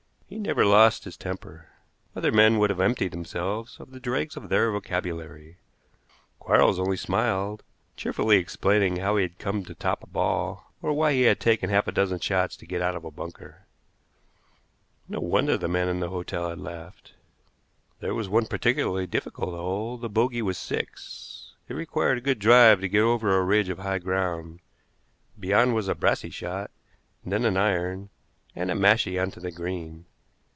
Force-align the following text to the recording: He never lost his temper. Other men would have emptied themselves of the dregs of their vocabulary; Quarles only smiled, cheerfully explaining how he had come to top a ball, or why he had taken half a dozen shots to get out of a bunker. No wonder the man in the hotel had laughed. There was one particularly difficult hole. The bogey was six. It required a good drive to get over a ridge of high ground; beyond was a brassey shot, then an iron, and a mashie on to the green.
He 0.33 0.37
never 0.39 0.65
lost 0.65 1.03
his 1.03 1.17
temper. 1.17 1.67
Other 2.15 2.31
men 2.31 2.57
would 2.57 2.69
have 2.69 2.79
emptied 2.79 3.11
themselves 3.11 3.75
of 3.81 3.91
the 3.91 3.99
dregs 3.99 4.37
of 4.37 4.47
their 4.47 4.71
vocabulary; 4.71 5.57
Quarles 6.39 6.79
only 6.79 6.95
smiled, 6.95 7.63
cheerfully 7.97 8.37
explaining 8.37 8.95
how 8.95 9.17
he 9.17 9.23
had 9.23 9.37
come 9.39 9.65
to 9.65 9.75
top 9.75 10.01
a 10.01 10.07
ball, 10.07 10.71
or 10.81 10.93
why 10.93 11.11
he 11.11 11.23
had 11.23 11.41
taken 11.41 11.69
half 11.69 11.85
a 11.85 11.91
dozen 11.91 12.21
shots 12.21 12.55
to 12.55 12.65
get 12.65 12.81
out 12.81 12.95
of 12.95 13.03
a 13.03 13.11
bunker. 13.11 13.65
No 15.09 15.19
wonder 15.19 15.57
the 15.57 15.67
man 15.67 15.89
in 15.89 15.99
the 15.99 16.07
hotel 16.07 16.47
had 16.47 16.59
laughed. 16.61 17.11
There 17.99 18.15
was 18.15 18.29
one 18.29 18.45
particularly 18.45 19.07
difficult 19.07 19.53
hole. 19.53 19.97
The 19.97 20.07
bogey 20.07 20.41
was 20.41 20.57
six. 20.57 21.55
It 21.67 21.73
required 21.73 22.19
a 22.19 22.21
good 22.21 22.39
drive 22.39 22.79
to 22.79 22.87
get 22.87 23.01
over 23.03 23.35
a 23.35 23.43
ridge 23.43 23.67
of 23.67 23.79
high 23.79 23.99
ground; 23.99 24.61
beyond 25.37 25.75
was 25.75 25.89
a 25.89 25.93
brassey 25.93 26.29
shot, 26.31 26.71
then 27.25 27.43
an 27.43 27.57
iron, 27.57 28.09
and 28.55 28.71
a 28.71 28.75
mashie 28.75 29.19
on 29.21 29.29
to 29.31 29.41
the 29.41 29.51
green. 29.51 30.05